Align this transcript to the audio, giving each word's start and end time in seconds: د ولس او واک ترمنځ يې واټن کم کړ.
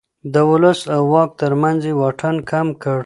د 0.33 0.35
ولس 0.49 0.79
او 0.95 1.03
واک 1.13 1.31
ترمنځ 1.41 1.81
يې 1.89 1.93
واټن 1.99 2.35
کم 2.49 2.67
کړ. 2.81 2.99